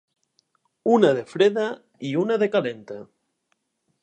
[0.93, 1.67] Una de freda
[2.13, 2.99] i una de calenta.